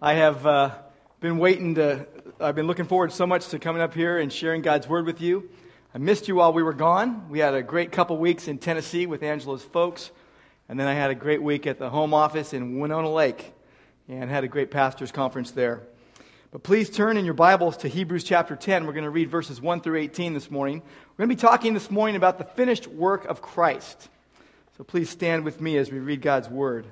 [0.00, 0.70] I have uh,
[1.18, 2.06] been waiting to,
[2.38, 5.20] I've been looking forward so much to coming up here and sharing God's Word with
[5.20, 5.50] you.
[5.92, 7.28] I missed you while we were gone.
[7.28, 10.12] We had a great couple weeks in Tennessee with Angela's folks,
[10.68, 13.52] and then I had a great week at the home office in Winona Lake
[14.08, 15.82] and had a great pastor's conference there.
[16.52, 18.86] But please turn in your Bibles to Hebrews chapter 10.
[18.86, 20.80] We're going to read verses 1 through 18 this morning.
[20.80, 24.08] We're going to be talking this morning about the finished work of Christ.
[24.76, 26.86] So please stand with me as we read God's Word.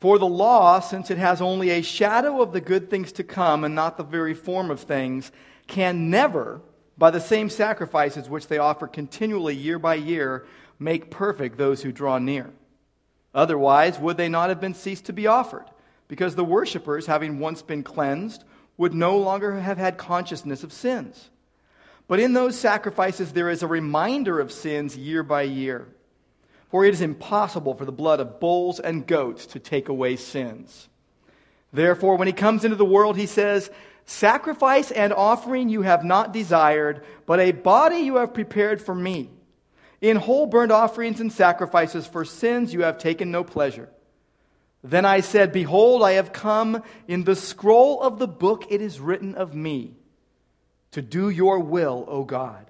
[0.00, 3.64] For the law, since it has only a shadow of the good things to come
[3.64, 5.30] and not the very form of things,
[5.66, 6.62] can never,
[6.96, 10.46] by the same sacrifices which they offer continually year by year,
[10.78, 12.50] make perfect those who draw near.
[13.34, 15.66] Otherwise, would they not have been ceased to be offered?
[16.08, 18.42] Because the worshippers, having once been cleansed,
[18.78, 21.28] would no longer have had consciousness of sins.
[22.08, 25.86] But in those sacrifices, there is a reminder of sins year by year.
[26.70, 30.88] For it is impossible for the blood of bulls and goats to take away sins.
[31.72, 33.70] Therefore, when he comes into the world, he says,
[34.04, 39.30] Sacrifice and offering you have not desired, but a body you have prepared for me.
[40.00, 43.88] In whole burnt offerings and sacrifices for sins you have taken no pleasure.
[44.82, 46.82] Then I said, Behold, I have come.
[47.06, 49.94] In the scroll of the book it is written of me,
[50.92, 52.69] to do your will, O God.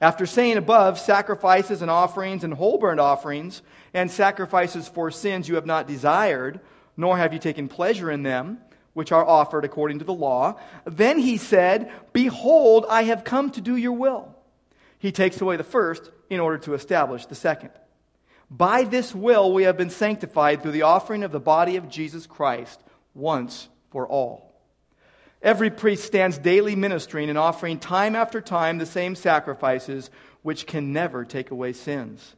[0.00, 5.54] After saying above, sacrifices and offerings and whole burnt offerings and sacrifices for sins you
[5.54, 6.60] have not desired,
[6.96, 8.58] nor have you taken pleasure in them,
[8.92, 13.60] which are offered according to the law, then he said, Behold, I have come to
[13.60, 14.34] do your will.
[14.98, 17.70] He takes away the first in order to establish the second.
[18.50, 22.26] By this will we have been sanctified through the offering of the body of Jesus
[22.26, 22.80] Christ
[23.14, 24.43] once for all.
[25.44, 30.94] Every priest stands daily ministering and offering time after time the same sacrifices, which can
[30.94, 32.34] never take away sins.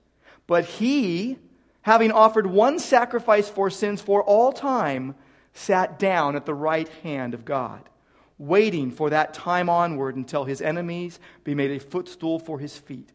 [0.48, 1.38] But he,
[1.82, 5.14] having offered one sacrifice for sins for all time,
[5.54, 7.88] sat down at the right hand of God,
[8.38, 13.11] waiting for that time onward until his enemies be made a footstool for his feet.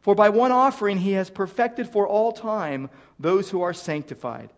[0.00, 2.88] For by one offering he has perfected for all time
[3.18, 4.48] those who are sanctified.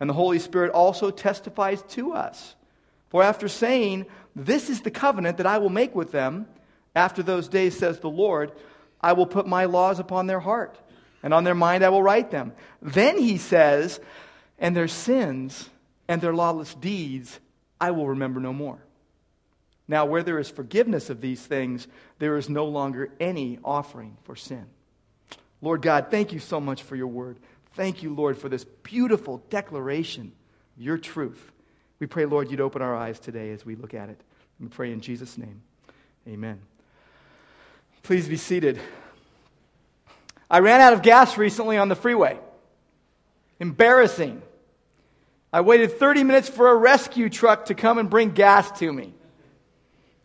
[0.00, 2.56] And the Holy Spirit also testifies to us.
[3.10, 6.46] For after saying, This is the covenant that I will make with them,
[6.94, 8.52] after those days, says the Lord,
[9.00, 10.78] I will put my laws upon their heart,
[11.22, 12.52] and on their mind I will write them.
[12.82, 14.00] Then he says,
[14.58, 15.68] And their sins
[16.08, 17.38] and their lawless deeds
[17.80, 18.78] I will remember no more.
[19.88, 21.88] Now, where there is forgiveness of these things,
[22.18, 24.66] there is no longer any offering for sin.
[25.62, 27.38] Lord God, thank you so much for your word.
[27.74, 30.32] Thank you, Lord, for this beautiful declaration
[30.76, 31.52] your truth.
[32.00, 34.18] We pray, Lord, you'd open our eyes today as we look at it.
[34.58, 35.60] we pray in Jesus' name.
[36.26, 36.60] Amen.
[38.02, 38.80] Please be seated.
[40.50, 42.38] I ran out of gas recently on the freeway.
[43.60, 44.40] Embarrassing.
[45.52, 49.12] I waited 30 minutes for a rescue truck to come and bring gas to me.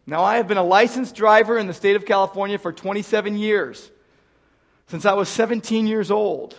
[0.08, 3.92] Now, I have been a licensed driver in the state of California for 27 years,
[4.88, 6.58] since I was 17 years old.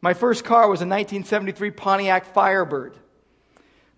[0.00, 2.94] My first car was a 1973 Pontiac Firebird.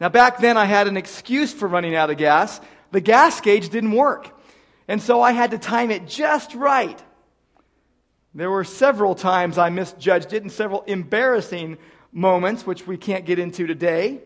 [0.01, 2.61] Now, back then, I had an excuse for running out of gas.
[2.91, 4.35] The gas gauge didn't work.
[4.89, 7.01] And so I had to time it just right.
[8.35, 11.79] There were several times I misjudged it and several embarrassing
[12.13, 14.21] moments, which we can't get into today.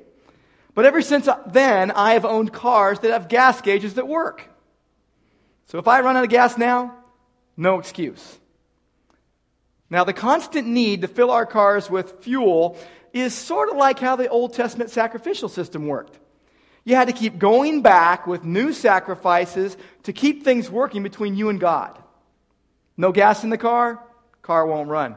[0.75, 4.49] But ever since then, I have owned cars that have gas gauges that work.
[5.67, 6.95] So if I run out of gas now,
[7.57, 8.39] no excuse.
[9.91, 12.79] Now, the constant need to fill our cars with fuel
[13.15, 16.19] is sort of like how the Old Testament sacrificial system worked.
[16.85, 21.49] You had to keep going back with new sacrifices to keep things working between you
[21.49, 21.99] and God.
[22.97, 24.03] No gas in the car,
[24.43, 25.17] car won't run.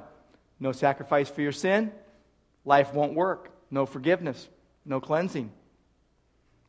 [0.60, 1.92] No sacrifice for your sin,
[2.64, 3.52] life won't work.
[3.70, 4.48] No forgiveness,
[4.86, 5.52] no cleansing.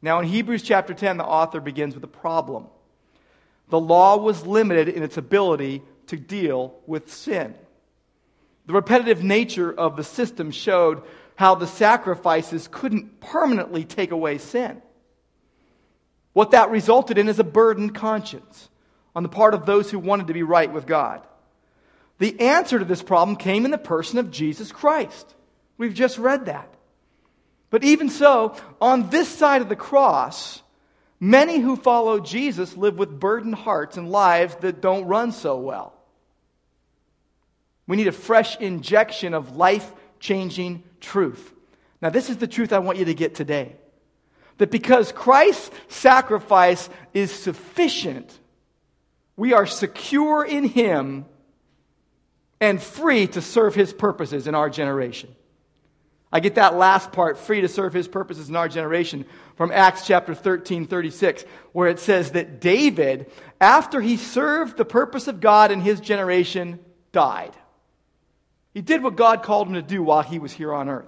[0.02, 2.66] Now, in Hebrews chapter 10, the author begins with a problem.
[3.68, 7.54] The law was limited in its ability to deal with sin.
[8.68, 11.02] The repetitive nature of the system showed
[11.36, 14.82] how the sacrifices couldn't permanently take away sin.
[16.34, 18.68] What that resulted in is a burdened conscience
[19.16, 21.26] on the part of those who wanted to be right with God.
[22.18, 25.34] The answer to this problem came in the person of Jesus Christ.
[25.78, 26.68] We've just read that.
[27.70, 30.60] But even so, on this side of the cross,
[31.18, 35.97] many who follow Jesus live with burdened hearts and lives that don't run so well.
[37.88, 41.52] We need a fresh injection of life changing truth.
[42.00, 43.74] Now, this is the truth I want you to get today.
[44.58, 48.38] That because Christ's sacrifice is sufficient,
[49.36, 51.24] we are secure in Him
[52.60, 55.34] and free to serve his purposes in our generation.
[56.30, 59.24] I get that last part, free to serve his purposes in our generation,
[59.56, 63.30] from Acts chapter 13, 36, where it says that David,
[63.60, 66.80] after he served the purpose of God in his generation,
[67.12, 67.56] died.
[68.74, 71.06] He did what God called him to do while he was here on earth.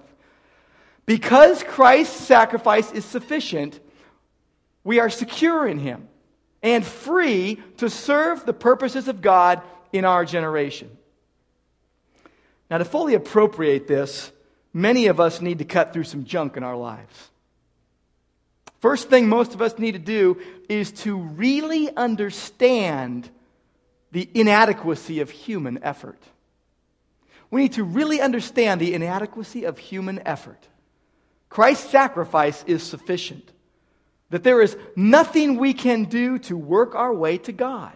[1.05, 3.79] Because Christ's sacrifice is sufficient,
[4.83, 6.07] we are secure in him
[6.63, 9.61] and free to serve the purposes of God
[9.91, 10.89] in our generation.
[12.69, 14.31] Now, to fully appropriate this,
[14.73, 17.29] many of us need to cut through some junk in our lives.
[18.79, 23.29] First thing most of us need to do is to really understand
[24.11, 26.21] the inadequacy of human effort.
[27.51, 30.67] We need to really understand the inadequacy of human effort.
[31.49, 33.51] Christ's sacrifice is sufficient,
[34.29, 37.93] that there is nothing we can do to work our way to God.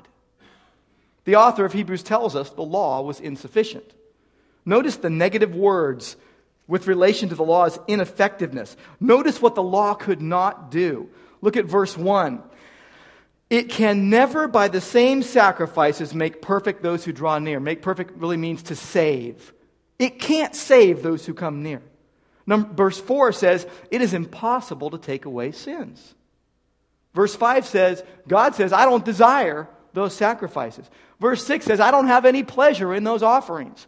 [1.24, 3.94] The author of Hebrews tells us the law was insufficient.
[4.66, 6.18] Notice the negative words
[6.68, 8.76] with relation to the law's ineffectiveness.
[9.00, 11.10] Notice what the law could not do.
[11.42, 12.44] Look at verse 1.
[13.50, 17.60] It can never, by the same sacrifices, make perfect those who draw near.
[17.60, 19.54] Make perfect really means to save.
[20.00, 21.82] It can't save those who come near.
[22.48, 26.16] Number, verse 4 says, It is impossible to take away sins.
[27.14, 30.90] Verse 5 says, God says, I don't desire those sacrifices.
[31.20, 33.88] Verse 6 says, I don't have any pleasure in those offerings.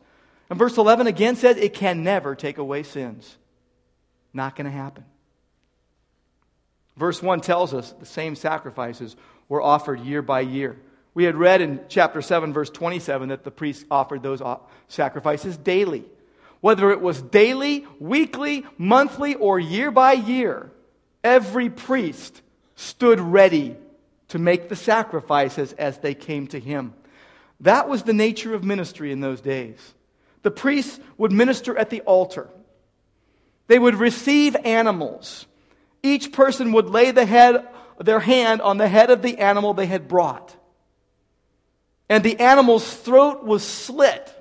[0.50, 3.38] And verse 11 again says, it can never take away sins.
[4.34, 5.04] Not going to happen.
[6.96, 9.16] Verse 1 tells us the same sacrifices
[9.50, 10.78] were offered year by year.
[11.14, 14.58] We had read in chapter 7, verse 27, that the priests offered those uh,
[14.88, 16.06] sacrifices daily.
[16.62, 20.72] Whether it was daily, weekly, monthly, or year by year,
[21.24, 22.42] every priest
[22.76, 23.76] stood ready
[24.30, 26.94] to make the sacrifices as they came to him.
[27.62, 29.80] That was the nature of ministry in those days.
[30.44, 32.50] The priests would minister at the altar.
[33.68, 35.46] They would receive animals.
[36.04, 37.68] Each person would lay the head,
[38.00, 40.56] their hand on the head of the animal they had brought.
[42.10, 44.34] And the animal's throat was slit.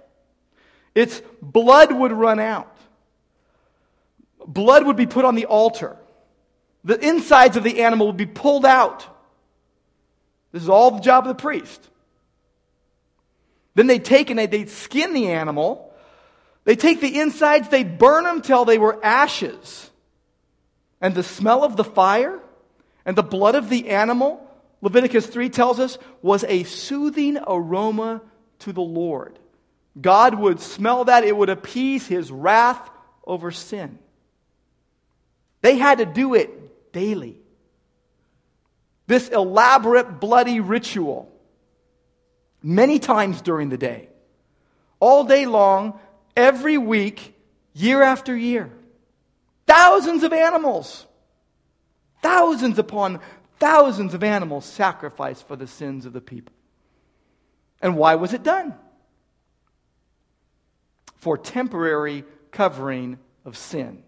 [0.95, 2.75] Its blood would run out.
[4.47, 5.97] Blood would be put on the altar.
[6.85, 9.07] The insides of the animal would be pulled out.
[10.53, 11.87] This is all the job of the priest.
[13.75, 15.93] Then they'd take and they'd skin the animal.
[16.65, 19.91] They take the insides, they burn them till they were ashes.
[21.01, 22.41] And the smell of the fire
[23.07, 24.45] and the blood of the animal,
[24.83, 28.21] Leviticus 3 tells us, was a soothing aroma
[28.59, 29.39] to the Lord.
[29.99, 32.91] God would smell that, it would appease his wrath
[33.25, 33.99] over sin.
[35.63, 37.39] They had to do it daily.
[39.07, 41.33] This elaborate, bloody ritual
[42.63, 44.09] many times during the day,
[44.99, 45.99] all day long,
[46.37, 47.35] every week,
[47.73, 48.71] year after year.
[49.67, 51.07] Thousands of animals,
[52.27, 53.21] thousands upon
[53.61, 56.53] thousands of animals sacrificed for the sins of the people.
[57.81, 58.75] And why was it done?
[61.19, 64.03] For temporary covering of sin.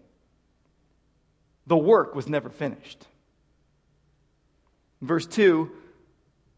[1.65, 3.05] The work was never finished.
[5.01, 5.71] verse 2,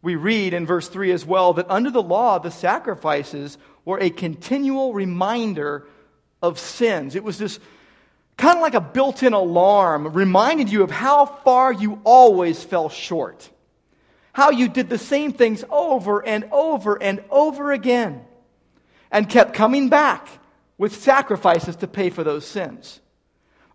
[0.01, 4.09] we read in verse 3 as well that under the law, the sacrifices were a
[4.09, 5.85] continual reminder
[6.41, 7.13] of sins.
[7.15, 7.59] It was this
[8.38, 12.90] kind of like a built in alarm, reminded you of how far you always fell
[12.90, 13.50] short,
[14.33, 18.26] how you did the same things over and over and over again,
[19.11, 20.28] and kept coming back
[20.78, 23.00] with sacrifices to pay for those sins.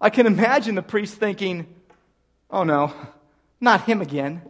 [0.01, 1.67] I can imagine the priest thinking,
[2.51, 2.93] oh no,
[3.61, 4.43] not him again.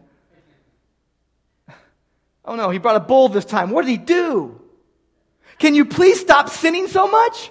[2.44, 3.70] Oh no, he brought a bull this time.
[3.70, 4.60] What did he do?
[5.58, 7.50] Can you please stop sinning so much?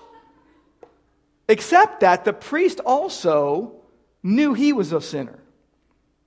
[1.48, 3.74] Except that the priest also
[4.24, 5.40] knew he was a sinner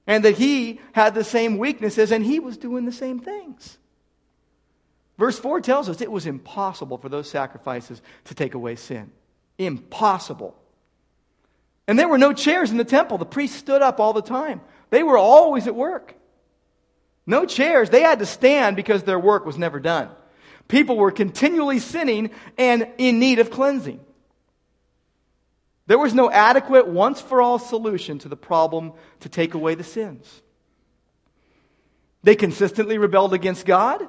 [0.06, 3.78] and that he had the same weaknesses and he was doing the same things.
[5.18, 9.10] Verse 4 tells us it was impossible for those sacrifices to take away sin.
[9.58, 10.56] Impossible.
[11.88, 13.18] And there were no chairs in the temple.
[13.18, 14.60] The priests stood up all the time,
[14.90, 16.14] they were always at work.
[17.26, 17.90] No chairs.
[17.90, 20.08] They had to stand because their work was never done.
[20.66, 24.00] People were continually sinning and in need of cleansing.
[25.88, 29.82] There was no adequate, once for all solution to the problem to take away the
[29.82, 30.42] sins.
[32.22, 34.06] They consistently rebelled against God,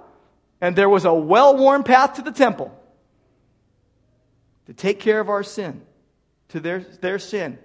[0.59, 2.77] and there was a well worn path to the temple
[4.65, 5.81] to take care of our sin,
[6.49, 7.57] to their, their sin,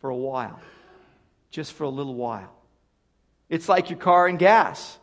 [0.00, 0.58] for a while,
[1.50, 2.54] just for a little while.
[3.50, 4.98] It's like your car and gas.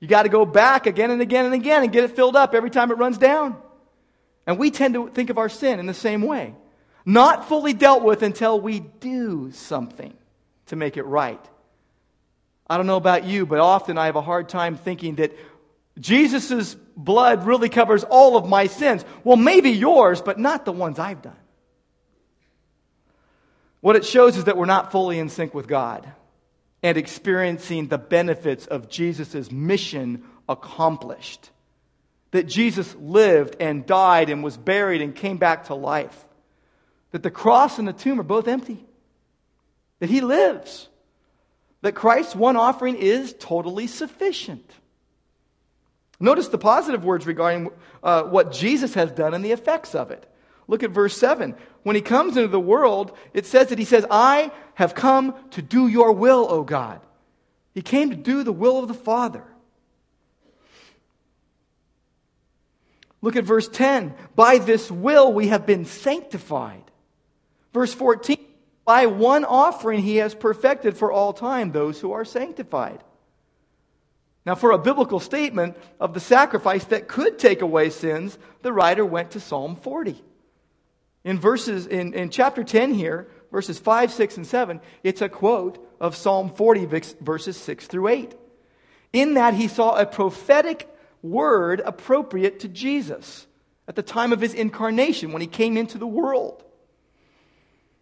[0.00, 2.56] You got to go back again and again and again and get it filled up
[2.56, 3.56] every time it runs down.
[4.48, 6.56] And we tend to think of our sin in the same way.
[7.08, 10.12] Not fully dealt with until we do something
[10.66, 11.40] to make it right.
[12.68, 15.32] I don't know about you, but often I have a hard time thinking that
[15.98, 19.06] Jesus' blood really covers all of my sins.
[19.24, 21.38] Well, maybe yours, but not the ones I've done.
[23.80, 26.06] What it shows is that we're not fully in sync with God
[26.82, 31.52] and experiencing the benefits of Jesus' mission accomplished.
[32.32, 36.26] That Jesus lived and died and was buried and came back to life.
[37.12, 38.84] That the cross and the tomb are both empty.
[40.00, 40.88] That he lives.
[41.82, 44.70] That Christ's one offering is totally sufficient.
[46.20, 47.70] Notice the positive words regarding
[48.02, 50.26] uh, what Jesus has done and the effects of it.
[50.66, 51.54] Look at verse 7.
[51.82, 55.62] When he comes into the world, it says that he says, I have come to
[55.62, 57.00] do your will, O God.
[57.74, 59.44] He came to do the will of the Father.
[63.22, 64.14] Look at verse 10.
[64.36, 66.87] By this will we have been sanctified.
[67.72, 68.38] Verse 14.
[68.84, 73.04] By one offering he has perfected for all time those who are sanctified.
[74.46, 79.04] Now, for a biblical statement of the sacrifice that could take away sins, the writer
[79.04, 80.24] went to Psalm 40.
[81.22, 85.86] In verses in, in chapter 10 here, verses 5, 6, and 7, it's a quote
[86.00, 86.86] of Psalm 40,
[87.20, 88.34] verses 6 through 8.
[89.12, 90.88] In that he saw a prophetic
[91.20, 93.46] word appropriate to Jesus
[93.86, 96.64] at the time of his incarnation when he came into the world.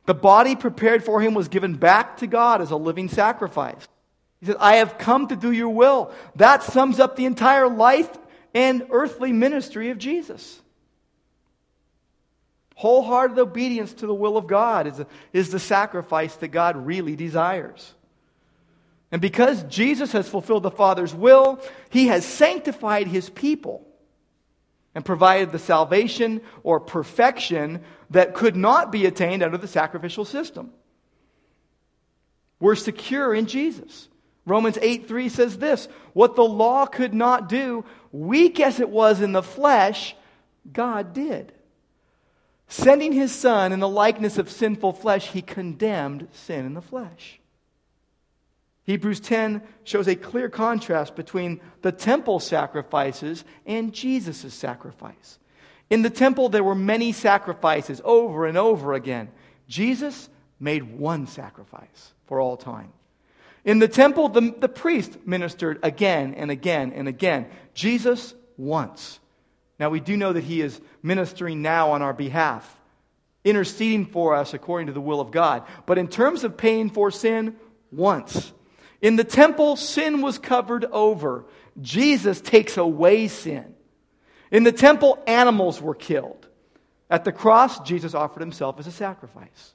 [0.07, 3.87] The body prepared for him was given back to God as a living sacrifice.
[4.41, 6.13] He said, I have come to do your will.
[6.37, 8.09] That sums up the entire life
[8.55, 10.61] and earthly ministry of Jesus.
[12.77, 17.17] Wholehearted obedience to the will of God is, a, is the sacrifice that God really
[17.17, 17.95] desires.
[19.11, 21.61] And because Jesus has fulfilled the Father's will,
[21.91, 23.87] he has sanctified his people
[24.97, 30.71] and provided the salvation or perfection that could not be attained under the sacrificial system.
[32.61, 34.09] We're secure in Jesus.
[34.47, 39.21] Romans 8 3 says this What the law could not do, weak as it was
[39.21, 40.17] in the flesh,
[40.73, 41.53] God did.
[42.67, 47.39] Sending his Son in the likeness of sinful flesh, he condemned sin in the flesh.
[48.87, 55.41] Hebrews 10 shows a clear contrast between the temple sacrifices and Jesus' sacrifice.
[55.91, 59.29] In the temple, there were many sacrifices over and over again.
[59.69, 60.29] Jesus
[60.61, 62.93] made one sacrifice for all time.
[63.65, 67.49] In the temple, the, the priest ministered again and again and again.
[67.75, 69.19] Jesus once.
[69.81, 72.79] Now, we do know that he is ministering now on our behalf,
[73.45, 75.65] interceding for us according to the will of God.
[75.87, 77.57] But in terms of paying for sin,
[77.91, 78.53] once.
[79.01, 81.45] In the temple, sin was covered over.
[81.81, 83.75] Jesus takes away sin.
[84.51, 86.47] In the temple, animals were killed.
[87.11, 89.75] At the cross, Jesus offered himself as a sacrifice.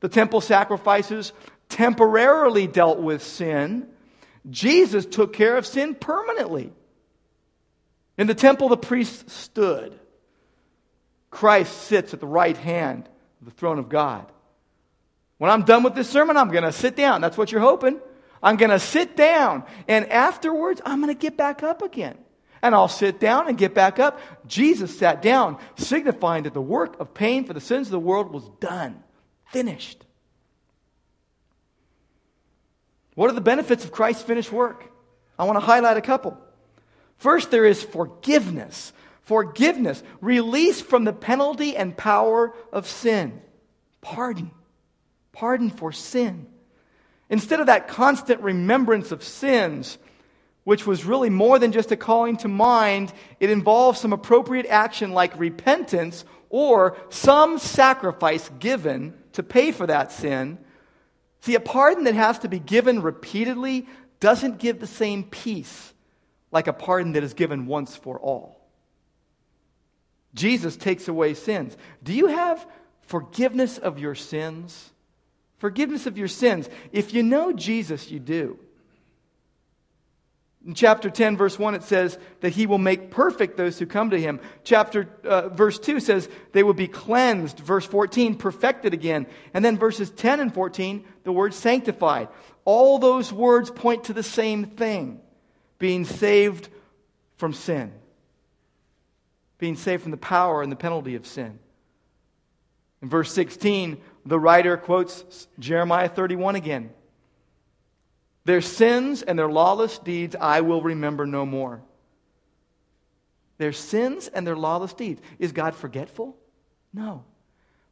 [0.00, 1.32] The temple sacrifices
[1.68, 3.88] temporarily dealt with sin,
[4.50, 6.70] Jesus took care of sin permanently.
[8.18, 9.98] In the temple, the priest stood.
[11.30, 13.08] Christ sits at the right hand
[13.40, 14.30] of the throne of God.
[15.38, 17.20] When I'm done with this sermon, I'm going to sit down.
[17.20, 17.98] That's what you're hoping.
[18.44, 19.64] I'm going to sit down.
[19.88, 22.16] And afterwards, I'm going to get back up again.
[22.62, 24.20] And I'll sit down and get back up.
[24.46, 28.32] Jesus sat down, signifying that the work of paying for the sins of the world
[28.32, 29.02] was done,
[29.46, 30.04] finished.
[33.14, 34.84] What are the benefits of Christ's finished work?
[35.38, 36.38] I want to highlight a couple.
[37.16, 38.92] First, there is forgiveness.
[39.22, 43.40] Forgiveness, release from the penalty and power of sin.
[44.02, 44.50] Pardon.
[45.32, 46.46] Pardon for sin.
[47.30, 49.98] Instead of that constant remembrance of sins,
[50.64, 55.12] which was really more than just a calling to mind, it involves some appropriate action
[55.12, 60.58] like repentance or some sacrifice given to pay for that sin
[61.44, 63.86] See, a pardon that has to be given repeatedly
[64.18, 65.92] doesn't give the same peace
[66.50, 68.66] like a pardon that is given once for all.
[70.34, 71.76] Jesus takes away sins.
[72.02, 72.66] Do you have
[73.02, 74.90] forgiveness of your sins?
[75.64, 76.68] Forgiveness of your sins.
[76.92, 78.58] If you know Jesus, you do.
[80.66, 84.10] In chapter 10, verse 1, it says that he will make perfect those who come
[84.10, 84.40] to him.
[84.64, 87.60] Chapter, uh, verse 2 says they will be cleansed.
[87.60, 89.26] Verse 14, perfected again.
[89.54, 92.28] And then verses 10 and 14, the word sanctified.
[92.66, 95.18] All those words point to the same thing
[95.78, 96.68] being saved
[97.38, 97.90] from sin,
[99.56, 101.58] being saved from the power and the penalty of sin.
[103.00, 106.90] In verse 16, the writer quotes Jeremiah 31 again.
[108.44, 111.82] Their sins and their lawless deeds I will remember no more.
[113.56, 115.20] their sins and their lawless deeds.
[115.38, 116.36] Is God forgetful?
[116.92, 117.24] No.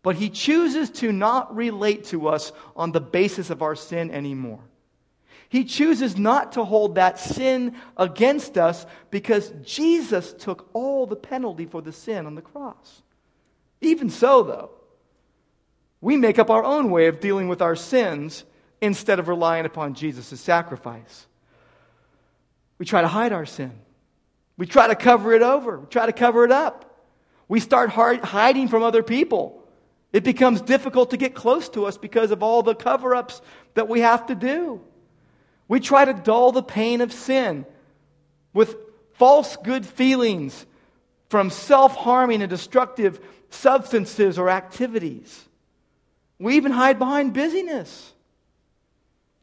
[0.02, 4.58] But He chooses to not relate to us on the basis of our sin anymore.
[5.48, 11.66] He chooses not to hold that sin against us because Jesus took all the penalty
[11.66, 13.02] for the sin on the cross.
[13.80, 14.70] Even so, though,
[16.02, 18.44] we make up our own way of dealing with our sins
[18.82, 21.26] instead of relying upon Jesus' sacrifice.
[22.76, 23.72] We try to hide our sin.
[24.58, 25.78] We try to cover it over.
[25.78, 27.06] We try to cover it up.
[27.48, 29.62] We start hiding from other people.
[30.12, 33.40] It becomes difficult to get close to us because of all the cover ups
[33.74, 34.82] that we have to do.
[35.68, 37.64] We try to dull the pain of sin
[38.52, 38.76] with
[39.14, 40.66] false good feelings
[41.28, 45.48] from self harming and destructive substances or activities.
[46.42, 48.12] We even hide behind busyness,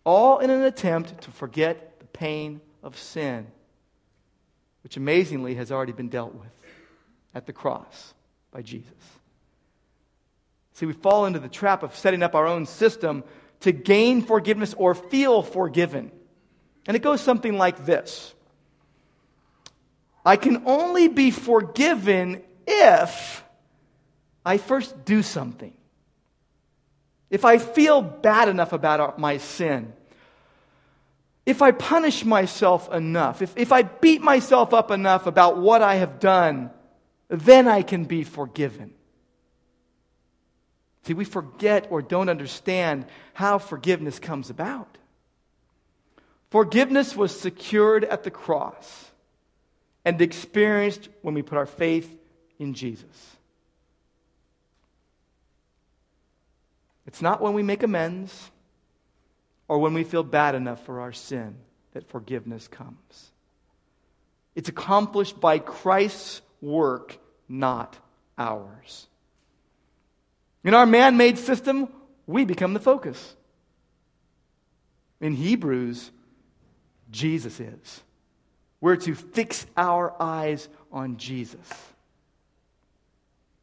[0.03, 3.47] all in an attempt to forget the pain of sin,
[4.83, 6.51] which amazingly has already been dealt with
[7.33, 8.13] at the cross
[8.51, 8.91] by Jesus.
[10.73, 13.23] See, we fall into the trap of setting up our own system
[13.61, 16.11] to gain forgiveness or feel forgiven.
[16.85, 18.33] And it goes something like this
[20.25, 23.41] I can only be forgiven if
[24.45, 25.73] I first do something.
[27.29, 29.93] If I feel bad enough about my sin,
[31.45, 35.95] if I punish myself enough, if, if I beat myself up enough about what I
[35.95, 36.69] have done,
[37.27, 38.93] then I can be forgiven.
[41.03, 44.97] See, we forget or don't understand how forgiveness comes about.
[46.51, 49.11] Forgiveness was secured at the cross
[50.03, 52.15] and experienced when we put our faith
[52.57, 53.37] in Jesus.
[57.09, 58.51] It's not when we make amends
[59.67, 61.55] or when we feel bad enough for our sin
[61.93, 63.31] that forgiveness comes.
[64.53, 67.97] It's accomplished by Christ's work, not
[68.37, 69.07] ours.
[70.63, 71.89] In our man made system,
[72.27, 73.35] we become the focus.
[75.19, 76.11] In Hebrews,
[77.09, 78.03] Jesus is.
[78.81, 81.88] We're to fix our eyes on Jesus.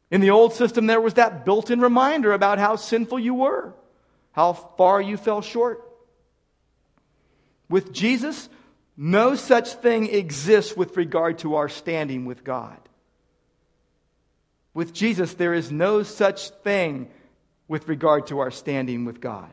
[0.09, 3.73] In the old system, there was that built in reminder about how sinful you were,
[4.31, 5.83] how far you fell short.
[7.69, 8.47] With Jesus,
[8.95, 12.77] no such thing exists with regard to our standing with God.
[14.73, 17.09] With Jesus, there is no such thing
[17.67, 19.49] with regard to our standing with God.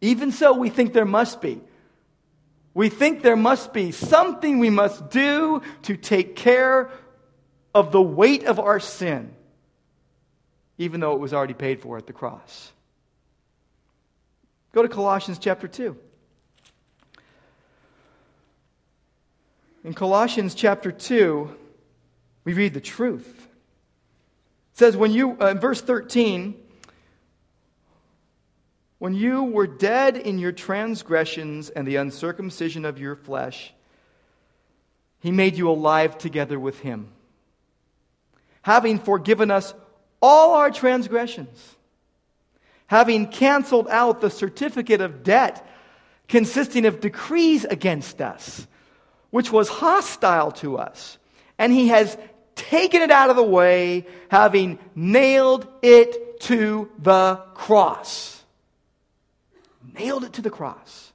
[0.00, 1.60] Even so, we think there must be.
[2.72, 6.90] We think there must be something we must do to take care
[7.74, 9.35] of the weight of our sin
[10.78, 12.72] even though it was already paid for at the cross.
[14.72, 15.96] Go to Colossians chapter 2.
[19.84, 21.48] In Colossians chapter 2,
[22.44, 23.48] we read the truth.
[24.72, 26.54] It says, when you, uh, in verse 13,
[28.98, 33.72] when you were dead in your transgressions and the uncircumcision of your flesh,
[35.20, 37.08] he made you alive together with him,
[38.62, 39.72] having forgiven us
[40.26, 41.76] all our transgressions,
[42.88, 45.64] having canceled out the certificate of debt
[46.26, 48.66] consisting of decrees against us,
[49.30, 51.18] which was hostile to us.
[51.58, 52.18] And he has
[52.56, 58.42] taken it out of the way, having nailed it to the cross.
[59.94, 61.12] Nailed it to the cross.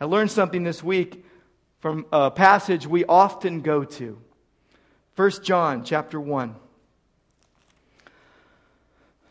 [0.00, 1.22] I learned something this week
[1.80, 4.18] from a passage we often go to.
[5.16, 6.54] 1 John chapter 1.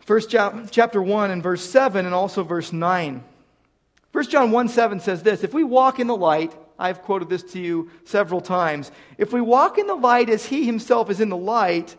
[0.05, 3.23] 1 John, chapter 1 and verse 7 and also verse 9.
[4.11, 7.43] 1 John 1 7 says this If we walk in the light, I've quoted this
[7.53, 8.91] to you several times.
[9.17, 11.95] If we walk in the light as he himself is in the light,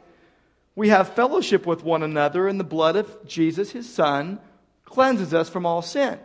[0.77, 4.39] we have fellowship with one another, and the blood of Jesus, his son,
[4.85, 6.19] cleanses us from all sin.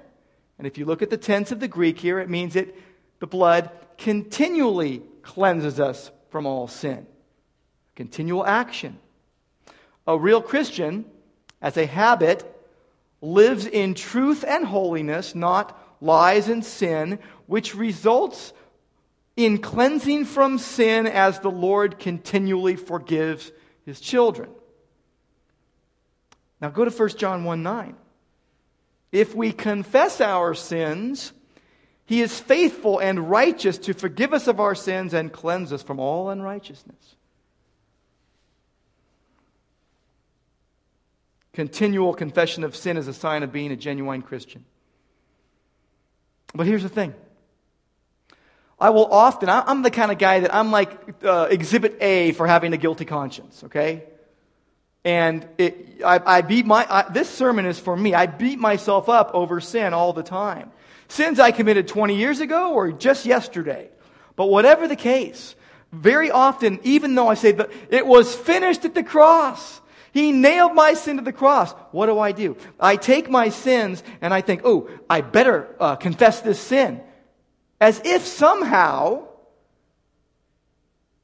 [0.58, 2.76] And if you look at the tense of the Greek here, it means that
[3.20, 7.08] the blood continually cleanses us from all sin
[7.97, 8.99] continual action.
[10.05, 11.03] A real Christian,
[11.62, 12.45] as a habit,
[13.21, 18.53] lives in truth and holiness, not lies and sin, which results
[19.36, 23.51] in cleansing from sin as the Lord continually forgives
[23.83, 24.49] his children.
[26.62, 27.95] Now go to 1 John 1 9.
[29.12, 31.33] If we confess our sins,
[32.05, 35.99] he is faithful and righteous to forgive us of our sins and cleanse us from
[35.99, 37.16] all unrighteousness.
[41.58, 44.63] Continual confession of sin is a sign of being a genuine Christian.
[46.54, 47.15] But here's the thing
[48.80, 50.91] I will often, I'm the kind of guy that I'm like
[51.24, 54.04] uh, exhibit A for having a guilty conscience, okay?
[55.04, 58.13] And it, I, I, beat my, I, this sermon is for me.
[58.13, 60.72] I beat myself up over sin all the time.
[61.08, 63.89] Sins I committed 20 years ago or just yesterday.
[64.36, 65.56] But whatever the case,
[65.91, 69.82] very often, even though I say that it was finished at the cross,
[70.17, 71.73] he nailed my sin to the cross.
[71.91, 72.58] What do I do?
[72.80, 77.01] I take my sins and I think, oh, I better uh, confess this sin.
[77.80, 79.27] As if somehow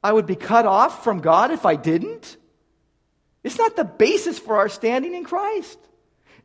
[0.02, 2.36] I would be cut off from God if I didn't.
[3.42, 5.78] It's not the basis for our standing in Christ.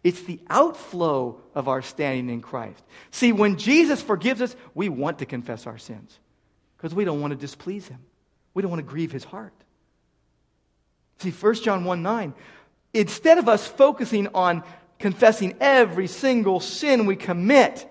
[0.04, 2.82] It's the outflow of our standing in Christ.
[3.12, 6.18] See, when Jesus forgives us, we want to confess our sins
[6.78, 8.00] because we don't want to displease him.
[8.54, 9.54] We don't want to grieve his heart.
[11.22, 12.34] See, 1 John 1 9,
[12.94, 14.64] instead of us focusing on
[15.00, 17.90] confessing every single sin we commit,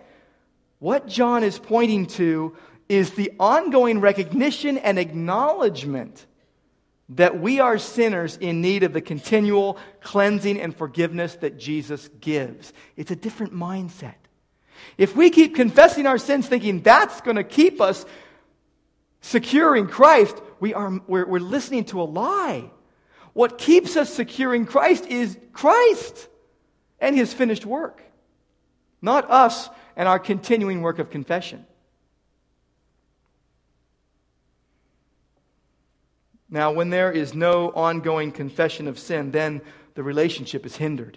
[0.78, 2.56] what John is pointing to
[2.88, 6.26] is the ongoing recognition and acknowledgement
[7.10, 12.72] that we are sinners in need of the continual cleansing and forgiveness that Jesus gives.
[12.96, 14.14] It's a different mindset.
[14.96, 18.04] If we keep confessing our sins thinking that's going to keep us
[19.20, 22.70] secure in Christ, we are, we're, we're listening to a lie.
[23.38, 26.26] What keeps us secure in Christ is Christ
[26.98, 28.02] and his finished work,
[29.00, 31.64] not us and our continuing work of confession.
[36.50, 39.60] Now, when there is no ongoing confession of sin, then
[39.94, 41.16] the relationship is hindered.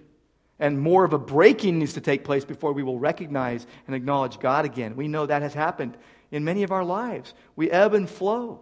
[0.60, 4.40] And more of a breaking needs to take place before we will recognize and acknowledge
[4.40, 4.96] God again.
[4.96, 5.98] We know that has happened
[6.30, 7.34] in many of our lives.
[7.56, 8.60] We ebb and flow.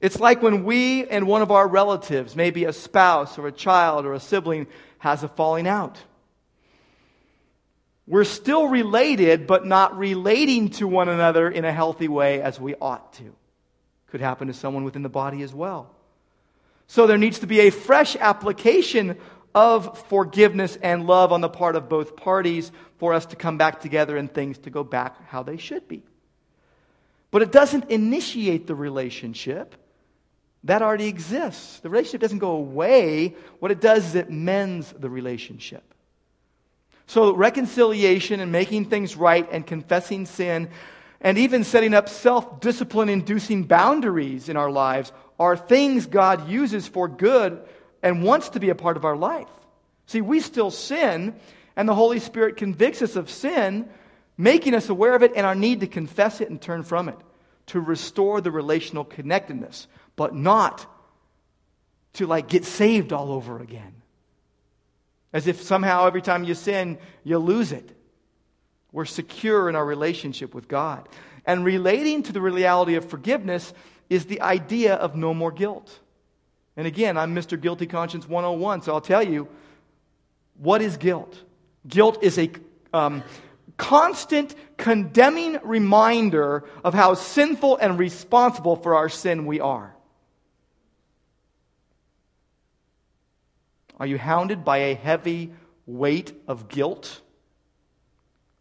[0.00, 4.04] It's like when we and one of our relatives, maybe a spouse or a child
[4.04, 4.66] or a sibling,
[4.98, 5.98] has a falling out.
[8.06, 12.74] We're still related, but not relating to one another in a healthy way as we
[12.74, 13.34] ought to.
[14.08, 15.90] Could happen to someone within the body as well.
[16.86, 19.18] So there needs to be a fresh application
[19.54, 23.80] of forgiveness and love on the part of both parties for us to come back
[23.80, 26.02] together and things to go back how they should be.
[27.30, 29.76] But it doesn't initiate the relationship.
[30.64, 31.80] That already exists.
[31.80, 33.36] The relationship doesn't go away.
[33.60, 35.82] What it does is it mends the relationship.
[37.06, 40.70] So, reconciliation and making things right and confessing sin
[41.20, 46.86] and even setting up self discipline inducing boundaries in our lives are things God uses
[46.86, 47.60] for good
[48.02, 49.48] and wants to be a part of our life.
[50.06, 51.34] See, we still sin,
[51.76, 53.88] and the Holy Spirit convicts us of sin,
[54.36, 57.16] making us aware of it and our need to confess it and turn from it,
[57.66, 60.86] to restore the relational connectedness, but not
[62.14, 63.94] to like get saved all over again.
[65.32, 67.90] As if somehow every time you sin, you lose it.
[68.92, 71.08] We're secure in our relationship with God.
[71.44, 73.74] And relating to the reality of forgiveness
[74.08, 75.98] is the idea of no more guilt.
[76.76, 77.60] And again, I'm Mr.
[77.60, 79.48] Guilty Conscience 101, so I'll tell you
[80.58, 81.36] what is guilt?
[81.86, 82.50] Guilt is a
[82.92, 83.24] um,
[83.76, 89.94] constant condemning reminder of how sinful and responsible for our sin we are.
[93.98, 95.52] Are you hounded by a heavy
[95.86, 97.20] weight of guilt?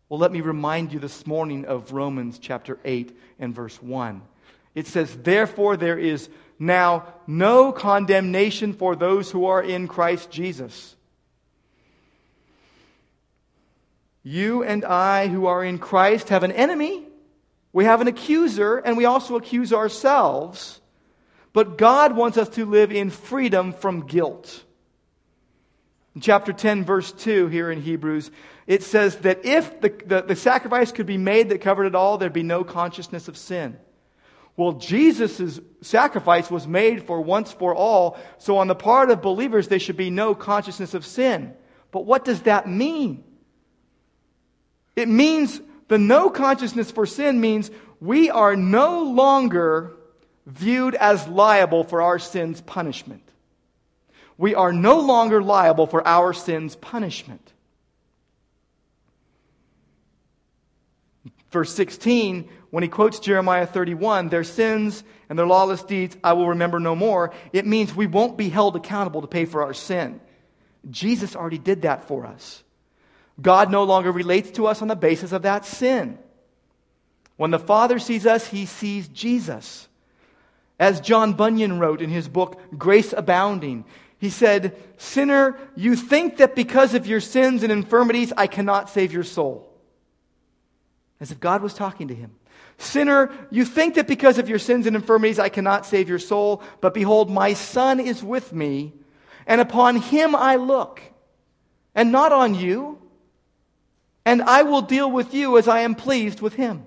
[0.10, 4.22] Well, let me remind you this morning of Romans chapter 8 and verse 1.
[4.76, 10.96] It says, Therefore, there is now no condemnation for those who are in Christ Jesus.
[14.24, 17.06] You and I, who are in Christ, have an enemy.
[17.74, 20.80] We have an accuser, and we also accuse ourselves.
[21.52, 24.64] But God wants us to live in freedom from guilt.
[26.16, 28.32] In chapter 10, verse 2, here in Hebrews,
[28.66, 32.18] it says that if the, the, the, sacrifice could be made that covered it all,
[32.18, 33.78] there'd be no consciousness of sin.
[34.56, 39.68] Well, Jesus' sacrifice was made for once for all, so on the part of believers,
[39.68, 41.54] there should be no consciousness of sin.
[41.92, 43.24] But what does that mean?
[44.96, 49.94] It means the no consciousness for sin means we are no longer
[50.46, 53.24] viewed as liable for our sin's punishment
[54.38, 57.54] we are no longer liable for our sins' punishment.
[61.52, 66.50] Verse 16, when he quotes Jeremiah 31, their sins and their lawless deeds I will
[66.50, 70.20] remember no more, it means we won't be held accountable to pay for our sin.
[70.90, 72.63] Jesus already did that for us.
[73.42, 76.18] God no longer relates to us on the basis of that sin.
[77.36, 79.88] When the Father sees us, he sees Jesus.
[80.80, 83.86] As John Bunyan wrote in his book, Grace Abounding,
[84.20, 89.12] he said, Sinner, you think that because of your sins and infirmities, I cannot save
[89.12, 89.70] your soul.
[91.20, 92.32] As if God was talking to him.
[92.78, 96.62] Sinner, you think that because of your sins and infirmities I cannot save your soul,
[96.82, 98.94] but behold, my Son is with me,
[99.46, 101.02] and upon him I look,
[101.94, 103.00] and not on you,
[104.26, 106.86] and I will deal with you as I am pleased with him.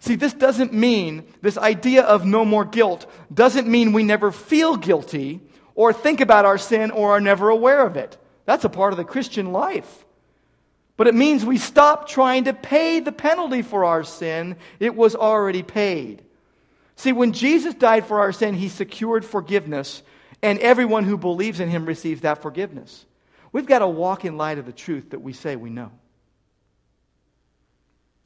[0.00, 4.76] See, this doesn't mean, this idea of no more guilt doesn't mean we never feel
[4.76, 5.40] guilty
[5.74, 8.16] or think about our sin or are never aware of it.
[8.44, 10.04] That's a part of the Christian life.
[10.96, 14.56] But it means we stop trying to pay the penalty for our sin.
[14.78, 16.22] It was already paid.
[16.94, 20.02] See, when Jesus died for our sin, he secured forgiveness,
[20.40, 23.04] and everyone who believes in him receives that forgiveness.
[23.52, 25.92] We've got to walk in light of the truth that we say we know.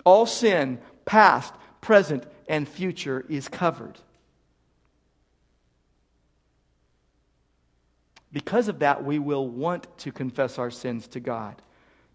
[0.04, 3.98] All sin, past, present, and future, is covered.
[8.32, 11.60] Because of that, we will want to confess our sins to God.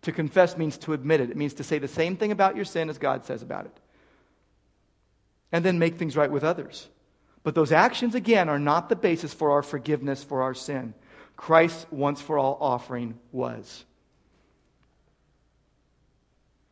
[0.04, 2.66] To confess means to admit it, it means to say the same thing about your
[2.66, 3.78] sin as God says about it.
[5.52, 6.88] And then make things right with others.
[7.44, 10.94] But those actions, again, are not the basis for our forgiveness for our sin.
[11.36, 13.84] Christ's once for all offering was.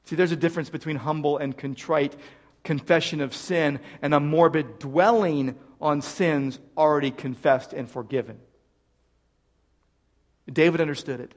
[0.05, 2.15] See, there's a difference between humble and contrite
[2.63, 8.39] confession of sin and a morbid dwelling on sins already confessed and forgiven.
[10.51, 11.33] David understood it.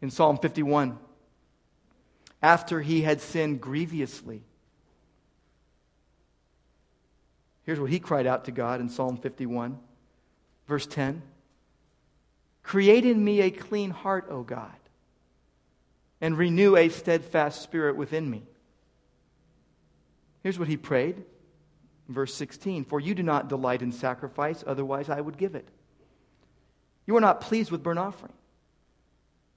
[0.00, 0.98] In Psalm 51,
[2.42, 4.42] after he had sinned grievously,
[7.64, 9.78] here's what he cried out to God in Psalm 51,
[10.66, 11.22] verse 10
[12.68, 14.76] Create in me a clean heart, O God,
[16.20, 18.42] and renew a steadfast spirit within me.
[20.42, 21.24] Here's what he prayed.
[22.10, 25.66] Verse 16 For you do not delight in sacrifice, otherwise I would give it.
[27.06, 28.34] You are not pleased with burnt offering.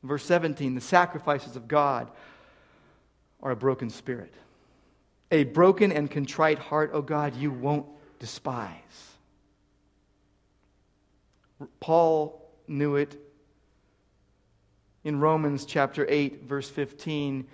[0.04, 2.10] Verse 17 The sacrifices of God
[3.44, 4.34] are a broken spirit.
[5.32, 7.88] A broken and contrite heart, O God, you won't
[8.20, 8.72] despise.
[11.82, 12.41] Paul
[12.72, 13.20] knew it
[15.04, 17.48] in Romans chapter 8, verse 15.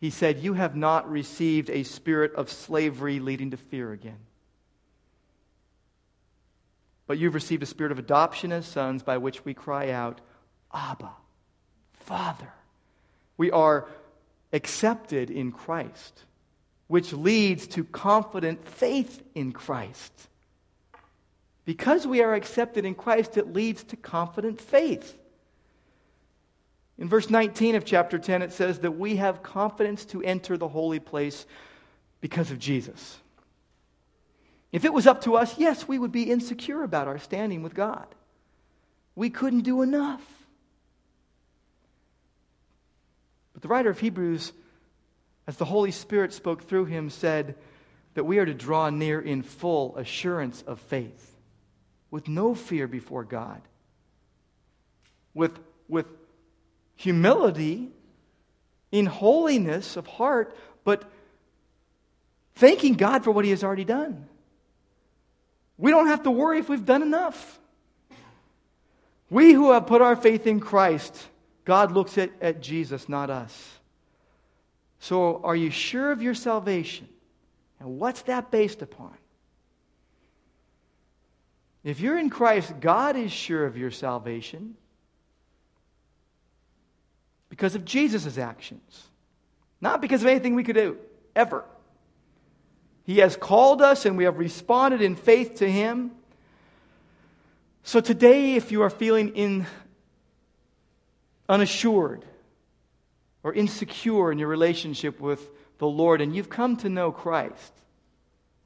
[0.00, 4.18] He said, You have not received a spirit of slavery leading to fear again.
[7.06, 10.20] But you've received a spirit of adoption as sons by which we cry out,
[10.72, 11.10] Abba,
[11.92, 12.52] Father.
[13.36, 13.88] We are
[14.52, 16.22] accepted in Christ,
[16.86, 20.28] which leads to confident faith in Christ.
[21.64, 25.18] Because we are accepted in Christ, it leads to confident faith.
[26.98, 30.68] In verse 19 of chapter 10, it says that we have confidence to enter the
[30.68, 31.46] holy place
[32.20, 33.18] because of Jesus.
[34.70, 37.74] If it was up to us, yes, we would be insecure about our standing with
[37.74, 38.06] God.
[39.14, 40.22] We couldn't do enough.
[43.52, 44.52] But the writer of Hebrews,
[45.46, 47.54] as the Holy Spirit spoke through him, said
[48.14, 51.33] that we are to draw near in full assurance of faith,
[52.10, 53.60] with no fear before God,
[55.34, 56.06] with, with
[56.96, 57.90] humility,
[58.92, 61.10] in holiness of heart, but
[62.54, 64.28] thanking God for what He has already done.
[65.76, 67.58] We don't have to worry if we've done enough.
[69.30, 71.28] We who have put our faith in Christ,
[71.64, 73.80] God looks at, at Jesus, not us.
[75.00, 77.08] So, are you sure of your salvation?
[77.80, 79.14] And what's that based upon?
[81.84, 84.74] If you're in Christ, God is sure of your salvation
[87.50, 89.08] because of Jesus' actions,
[89.82, 90.96] not because of anything we could do,
[91.36, 91.62] ever.
[93.04, 96.12] He has called us and we have responded in faith to Him.
[97.82, 99.66] So today, if you are feeling in,
[101.50, 102.24] unassured
[103.42, 107.74] or insecure in your relationship with the Lord and you've come to know Christ,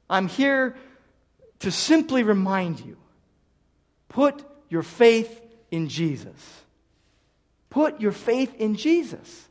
[0.09, 0.77] I'm here
[1.59, 2.95] to simply remind you
[4.09, 5.41] put your faith
[5.71, 6.61] in Jesus.
[7.69, 9.47] Put your faith in Jesus.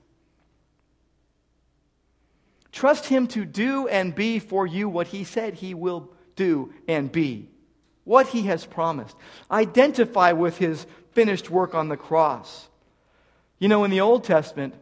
[2.72, 7.10] Trust Him to do and be for you what He said He will do and
[7.10, 7.48] be,
[8.04, 9.16] what He has promised.
[9.50, 12.68] Identify with His finished work on the cross.
[13.58, 14.74] You know, in the Old Testament,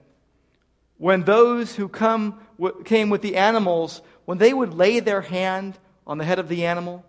[0.98, 2.40] when those who come,
[2.84, 6.66] came with the animals, when they would lay their hand on the head of the
[6.66, 7.04] animal,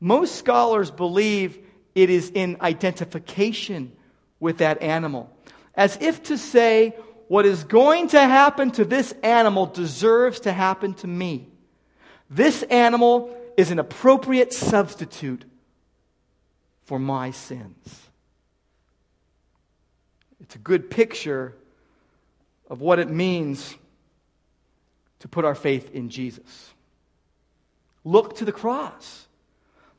[0.00, 1.58] most scholars believe
[1.94, 3.92] it is in identification
[4.40, 5.30] with that animal.
[5.74, 6.94] As if to say,
[7.28, 11.48] what is going to happen to this animal deserves to happen to me.
[12.28, 15.44] This animal is an appropriate substitute
[16.84, 18.08] for my sins.
[20.40, 21.54] It's a good picture
[22.68, 23.74] of what it means
[25.20, 26.74] to put our faith in Jesus.
[28.04, 29.26] Look to the cross.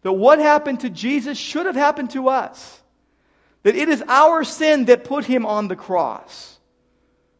[0.05, 2.79] That what happened to Jesus should have happened to us.
[3.63, 6.59] That it is our sin that put him on the cross.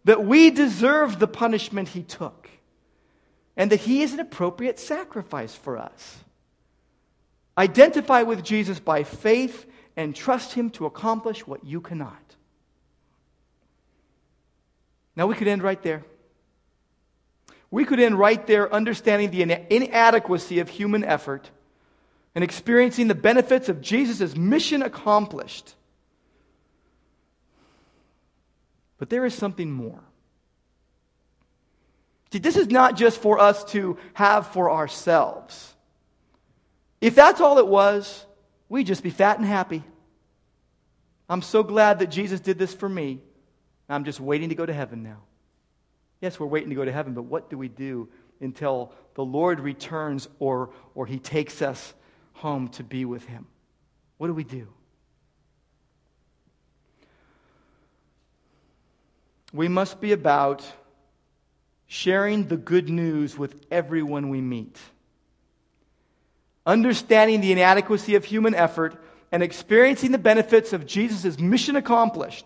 [0.06, 2.50] That we deserve the punishment he took.
[3.56, 6.18] And that he is an appropriate sacrifice for us.
[7.56, 12.36] Identify with Jesus by faith and trust him to accomplish what you cannot.
[15.16, 16.04] Now, we could end right there.
[17.70, 21.52] We could end right there understanding the inadequacy of human effort
[22.36, 25.74] and experiencing the benefits of Jesus' mission accomplished.
[28.98, 30.04] But there is something more.
[32.32, 35.74] See, this is not just for us to have for ourselves.
[37.00, 38.26] If that's all it was,
[38.68, 39.84] we'd just be fat and happy.
[41.30, 43.22] I'm so glad that Jesus did this for me.
[43.88, 45.22] I'm just waiting to go to heaven now.
[46.20, 48.10] Yes, we're waiting to go to heaven, but what do we do
[48.42, 51.94] until the Lord returns or, or he takes us
[52.36, 53.48] home to be with him?
[54.18, 54.68] What do we do?
[59.54, 60.66] We must be about
[61.88, 64.78] sharing the good news with everyone we meet.
[66.66, 72.46] Understanding the inadequacy of human effort and experiencing the benefits of Jesus' mission accomplished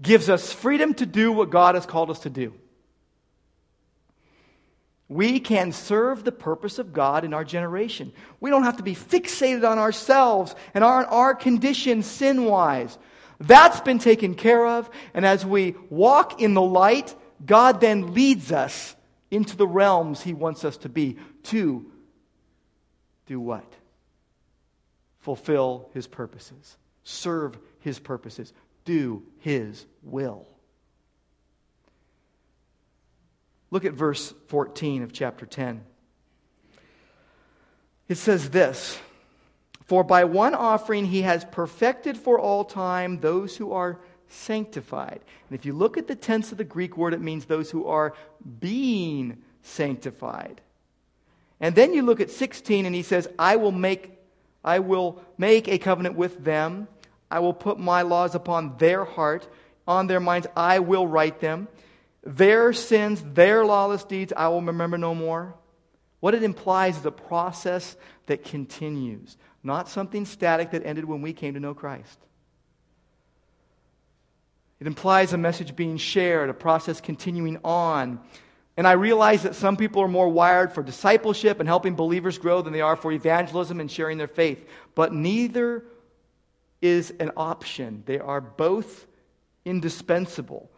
[0.00, 2.54] gives us freedom to do what God has called us to do.
[5.10, 8.12] We can serve the purpose of God in our generation.
[8.40, 12.96] We don't have to be fixated on ourselves and our condition sin wise.
[13.38, 14.88] That's been taken care of.
[15.12, 18.96] And as we walk in the light, God then leads us
[19.30, 21.84] into the realms He wants us to be to
[23.26, 23.70] do what?
[25.18, 30.46] Fulfill His purposes, serve His purposes, do his will.
[33.70, 35.82] Look at verse 14 of chapter 10.
[38.08, 38.98] It says this
[39.84, 45.20] For by one offering he has perfected for all time those who are sanctified.
[45.48, 47.86] And if you look at the tense of the Greek word, it means those who
[47.86, 48.14] are
[48.58, 50.60] being sanctified.
[51.60, 54.16] And then you look at 16 and he says, I will make
[54.62, 56.86] I will make a covenant with them
[57.30, 59.48] I will put my laws upon their heart,
[59.86, 61.68] on their minds I will write them.
[62.22, 65.54] Their sins, their lawless deeds, I will remember no more.
[66.20, 71.32] What it implies is a process that continues, not something static that ended when we
[71.32, 72.18] came to know Christ.
[74.80, 78.20] It implies a message being shared, a process continuing on.
[78.76, 82.62] And I realize that some people are more wired for discipleship and helping believers grow
[82.62, 84.66] than they are for evangelism and sharing their faith.
[84.94, 85.84] But neither
[86.80, 88.02] is an option.
[88.06, 89.06] They are both
[89.66, 90.70] indispensable.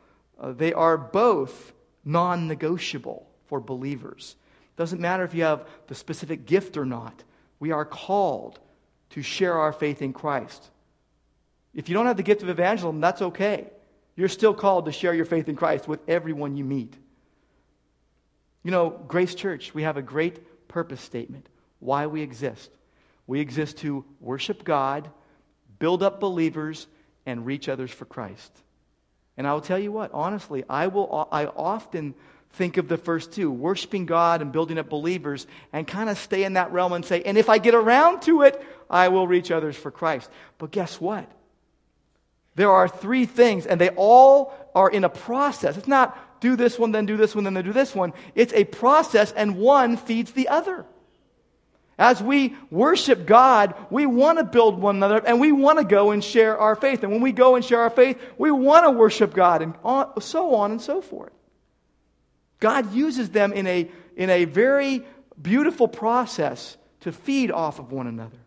[0.43, 1.73] Uh, they are both
[2.05, 4.37] non negotiable for believers.
[4.77, 7.23] Doesn't matter if you have the specific gift or not.
[7.61, 8.59] We are called
[9.11, 10.71] to share our faith in Christ.
[11.75, 13.71] If you don't have the gift of evangelism, that's okay.
[14.17, 16.95] You're still called to share your faith in Christ with everyone you meet.
[18.65, 22.71] You know, Grace Church, we have a great purpose statement why we exist.
[23.27, 25.09] We exist to worship God
[25.83, 26.87] build up believers,
[27.27, 28.53] and reach others for Christ.
[29.37, 32.15] And I will tell you what, honestly, I, will, I often
[32.53, 36.45] think of the first two, worshiping God and building up believers, and kind of stay
[36.45, 39.51] in that realm and say, and if I get around to it, I will reach
[39.51, 40.31] others for Christ.
[40.59, 41.31] But guess what?
[42.55, 45.79] There are three things, and they all are in a process.
[45.79, 48.13] It's not do this one, then do this one, then do this one.
[48.35, 50.85] It's a process, and one feeds the other.
[51.99, 56.11] As we worship God, we want to build one another and we want to go
[56.11, 57.03] and share our faith.
[57.03, 60.21] And when we go and share our faith, we want to worship God and on,
[60.21, 61.33] so on and so forth.
[62.61, 65.05] God uses them in a, in a very
[65.41, 68.39] beautiful process to feed off of one another.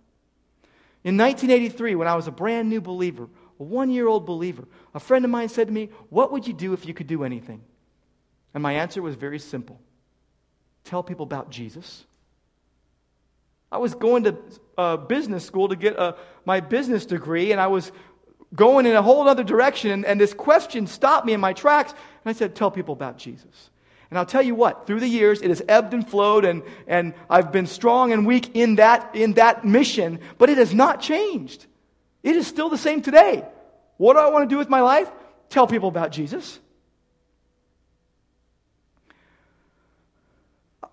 [1.03, 3.27] In 1983, when I was a brand new believer,
[3.59, 6.53] a one year old believer, a friend of mine said to me, What would you
[6.53, 7.61] do if you could do anything?
[8.53, 9.79] And my answer was very simple
[10.83, 12.05] tell people about Jesus
[13.71, 14.37] I was going to
[14.77, 15.97] uh, business school to get
[16.45, 17.91] my business degree, and I was
[18.53, 19.91] going in a whole other direction.
[19.91, 21.91] And, and this question stopped me in my tracks.
[21.91, 23.69] And I said, Tell people about Jesus.
[24.09, 27.15] And I'll tell you what, through the years, it has ebbed and flowed, and, and
[27.29, 31.65] I've been strong and weak in that, in that mission, but it has not changed.
[32.21, 33.43] It is still the same today.
[33.97, 35.11] What do I want to do with my life?
[35.49, 36.59] Tell people about Jesus.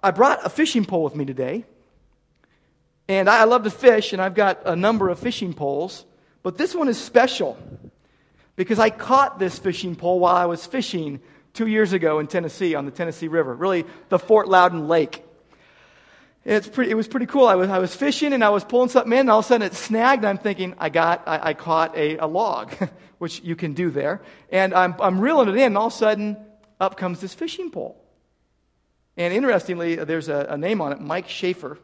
[0.02, 1.64] I brought a fishing pole with me today.
[3.08, 6.04] And I love to fish, and I've got a number of fishing poles.
[6.42, 7.58] But this one is special
[8.56, 11.20] because I caught this fishing pole while I was fishing
[11.52, 15.24] two years ago in Tennessee on the Tennessee River, really the Fort Loudoun Lake.
[16.44, 17.46] It's pretty, it was pretty cool.
[17.46, 19.48] I was, I was fishing and I was pulling something in, and all of a
[19.48, 22.74] sudden it snagged, I'm thinking, I got, I, I caught a, a log,
[23.18, 24.22] which you can do there.
[24.50, 26.36] And I'm, I'm reeling it in, and all of a sudden,
[26.80, 27.96] up comes this fishing pole.
[29.16, 31.78] And interestingly, there's a, a name on it Mike Schaefer,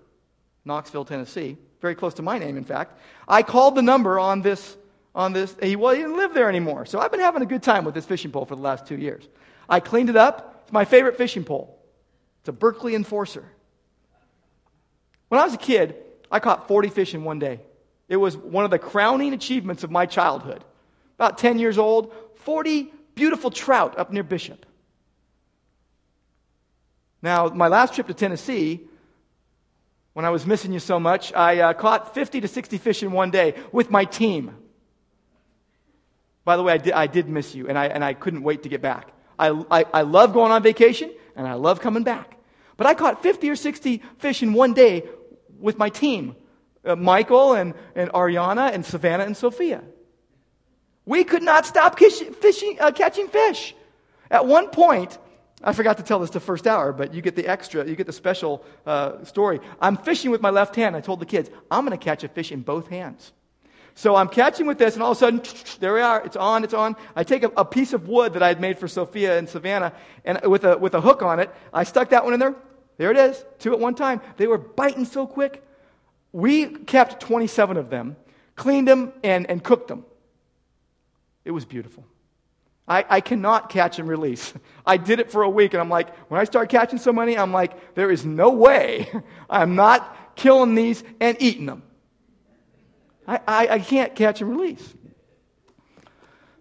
[0.68, 3.00] Knoxville, Tennessee, very close to my name, in fact.
[3.26, 4.76] I called the number on this,
[5.14, 5.56] on this.
[5.60, 6.86] He, well, he didn't live there anymore.
[6.86, 8.96] So I've been having a good time with this fishing pole for the last two
[8.96, 9.26] years.
[9.68, 10.62] I cleaned it up.
[10.62, 11.76] It's my favorite fishing pole.
[12.40, 13.44] It's a Berkley Enforcer.
[15.28, 15.96] When I was a kid,
[16.30, 17.60] I caught 40 fish in one day.
[18.08, 20.64] It was one of the crowning achievements of my childhood.
[21.16, 24.64] About 10 years old, 40 beautiful trout up near Bishop.
[27.20, 28.87] Now, my last trip to Tennessee,
[30.18, 33.12] when I was missing you so much, I uh, caught 50 to 60 fish in
[33.12, 34.52] one day with my team.
[36.44, 38.64] By the way, I did, I did miss you, and I, and I couldn't wait
[38.64, 39.12] to get back.
[39.38, 42.36] I, I, I love going on vacation, and I love coming back.
[42.76, 45.04] But I caught 50 or 60 fish in one day
[45.56, 46.34] with my team
[46.84, 49.84] uh, Michael and, and Ariana and Savannah and Sophia.
[51.06, 53.72] We could not stop fishing, uh, catching fish.
[54.32, 55.16] At one point,
[55.62, 58.06] I forgot to tell this the first hour, but you get the extra, you get
[58.06, 59.60] the special uh, story.
[59.80, 60.94] I'm fishing with my left hand.
[60.94, 63.32] I told the kids, I'm going to catch a fish in both hands.
[63.94, 65.42] So I'm catching with this, and all of a sudden,
[65.80, 66.24] there we are.
[66.24, 66.94] It's on, it's on.
[67.16, 69.92] I take a, a piece of wood that I had made for Sophia and Savannah,
[70.24, 72.54] and with a, with a hook on it, I stuck that one in there.
[72.96, 74.20] There it is, two at one time.
[74.36, 75.64] They were biting so quick.
[76.32, 78.16] We kept 27 of them,
[78.54, 80.04] cleaned them, and, and cooked them.
[81.44, 82.04] It was beautiful.
[82.88, 84.54] I, I cannot catch and release.
[84.86, 87.36] I did it for a week, and I'm like, when I start catching so many,
[87.36, 89.10] I'm like, there is no way
[89.50, 91.82] I'm not killing these and eating them.
[93.26, 94.94] I, I, I can't catch and release.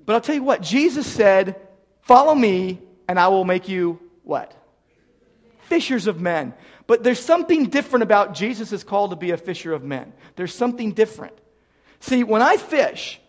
[0.05, 1.61] But I'll tell you what, Jesus said,
[2.01, 4.53] Follow me, and I will make you what?
[5.63, 6.53] Fishers of men.
[6.87, 10.13] But there's something different about Jesus' call to be a fisher of men.
[10.37, 11.37] There's something different.
[11.99, 13.19] See, when I fish,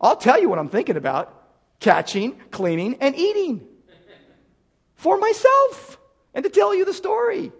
[0.00, 1.43] I'll tell you what I'm thinking about
[1.80, 3.66] catching, cleaning, and eating
[4.96, 5.98] for myself
[6.34, 7.52] and to tell you the story.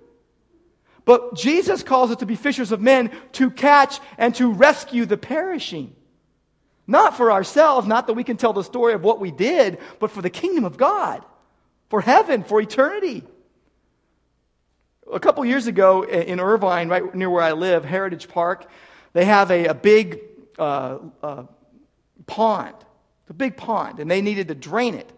[1.04, 5.18] But Jesus calls us to be fishers of men to catch and to rescue the
[5.18, 5.94] perishing.
[6.86, 10.10] Not for ourselves, not that we can tell the story of what we did, but
[10.10, 11.24] for the kingdom of God,
[11.88, 13.22] for heaven, for eternity.
[15.12, 18.66] A couple years ago in Irvine, right near where I live, Heritage Park,
[19.12, 20.20] they have a, a big
[20.58, 21.44] uh, uh,
[22.26, 22.74] pond.
[23.24, 25.10] It's a big pond, and they needed to drain it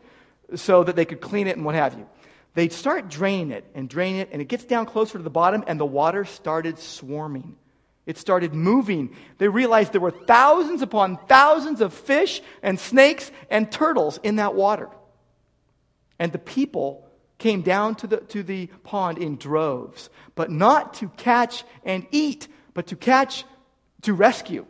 [0.54, 2.08] so that they could clean it and what have you.
[2.54, 5.64] They'd start draining it and drain it, and it gets down closer to the bottom,
[5.66, 7.56] and the water started swarming.
[8.06, 9.16] It started moving.
[9.38, 14.54] They realized there were thousands upon thousands of fish and snakes and turtles in that
[14.54, 14.88] water.
[16.20, 21.08] And the people came down to the, to the pond in droves, but not to
[21.16, 23.44] catch and eat, but to catch,
[24.02, 24.64] to rescue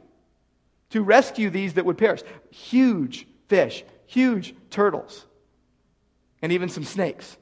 [0.90, 2.22] to rescue these that would perish.
[2.50, 5.24] Huge fish, huge turtles,
[6.42, 7.36] and even some snakes.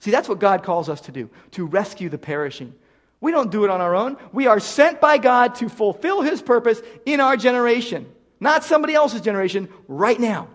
[0.00, 2.74] See, that's what God calls us to do to rescue the perishing.
[3.20, 4.16] We don't do it on our own.
[4.32, 8.06] We are sent by God to fulfill His purpose in our generation,
[8.38, 10.48] not somebody else's generation, right now,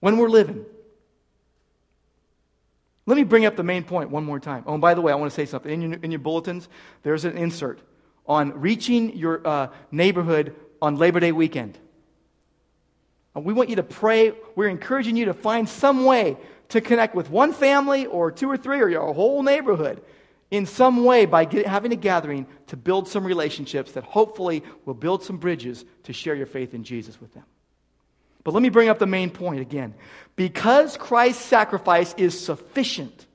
[0.00, 0.66] when we're living.
[3.06, 4.62] Let me bring up the main point one more time.
[4.66, 5.72] Oh, and by the way, I want to say something.
[5.72, 6.68] In your, in your bulletins,
[7.02, 7.80] there's an insert
[8.26, 11.78] on reaching your uh, neighborhood on Labor Day weekend.
[13.34, 14.32] And we want you to pray.
[14.56, 16.36] We're encouraging you to find some way
[16.70, 20.02] to connect with one family or two or three or your whole neighborhood
[20.50, 24.94] in some way by get, having a gathering to build some relationships that hopefully will
[24.94, 27.44] build some bridges to share your faith in Jesus with them.
[28.42, 29.94] But let me bring up the main point again.
[30.34, 33.26] Because Christ's sacrifice is sufficient,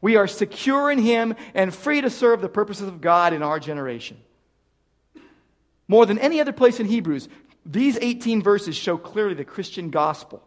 [0.00, 3.58] we are secure in Him and free to serve the purposes of God in our
[3.58, 4.18] generation.
[5.88, 7.28] More than any other place in Hebrews,
[7.64, 10.42] these 18 verses show clearly the Christian gospel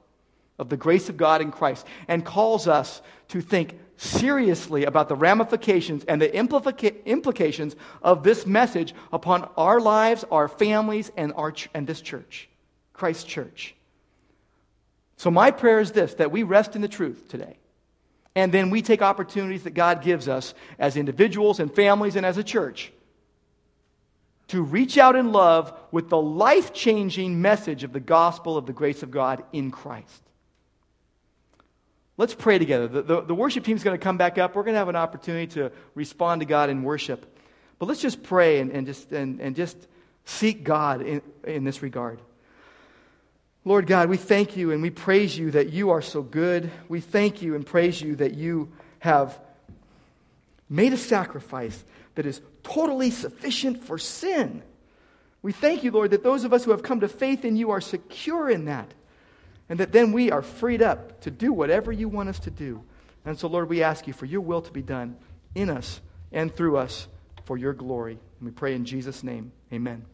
[0.58, 5.16] of the grace of God in Christ and calls us to think seriously about the
[5.16, 11.52] ramifications and the implica- implications of this message upon our lives, our families, and, our
[11.52, 12.50] ch- and this church,
[12.94, 13.76] Christ's church.
[15.18, 17.58] So, my prayer is this that we rest in the truth today
[18.36, 22.38] and then we take opportunities that God gives us as individuals and families and as
[22.38, 22.92] a church
[24.50, 28.74] to reach out in love with the life changing message of the gospel of the
[28.74, 30.24] grace of God in Christ.
[32.18, 32.88] Let's pray together.
[32.88, 34.56] The, the, the worship team is going to come back up.
[34.56, 37.38] We're going to have an opportunity to respond to God in worship.
[37.78, 39.88] But let's just pray and, and, just, and, and just
[40.26, 42.20] seek God in, in this regard.
[43.66, 46.72] Lord God, we thank you and we praise you that you are so good.
[46.88, 49.38] We thank you and praise you that you have
[50.70, 51.84] made a sacrifice
[52.16, 54.62] that is totally sufficient for sin.
[55.42, 57.72] We thank you, Lord, that those of us who have come to faith in you
[57.72, 58.94] are secure in that,
[59.70, 62.84] and that then we are freed up to do whatever you want us to do.
[63.26, 65.16] And so, Lord, we ask you for your will to be done
[65.56, 66.02] in us
[66.32, 67.08] and through us
[67.46, 68.20] for your glory.
[68.40, 69.52] And we pray in Jesus' name.
[69.72, 70.06] Amen.